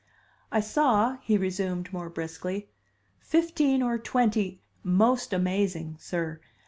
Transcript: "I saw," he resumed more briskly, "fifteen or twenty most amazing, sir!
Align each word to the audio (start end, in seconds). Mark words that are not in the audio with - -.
"I 0.51 0.61
saw," 0.61 1.17
he 1.21 1.37
resumed 1.37 1.93
more 1.93 2.09
briskly, 2.09 2.71
"fifteen 3.19 3.83
or 3.83 3.99
twenty 3.99 4.59
most 4.83 5.31
amazing, 5.31 5.95
sir! 5.99 6.41